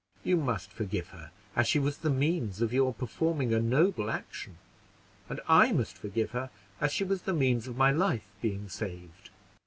You 0.23 0.35
must 0.35 0.71
forgive 0.71 1.09
her, 1.09 1.29
as 1.55 1.67
she 1.67 1.77
was 1.77 1.99
the 1.99 2.09
means 2.09 2.59
of 2.59 2.73
your 2.73 2.91
performing 2.91 3.53
a 3.53 3.59
noble 3.59 4.09
action; 4.09 4.57
and 5.29 5.39
I 5.47 5.71
must 5.73 5.95
forgive 5.95 6.31
her, 6.31 6.49
as 6.79 6.91
she 6.91 7.03
was 7.03 7.21
the 7.21 7.33
means 7.33 7.67
of 7.67 7.77
my 7.77 7.91
life 7.91 8.25
being 8.41 8.67
saved." 8.67 9.29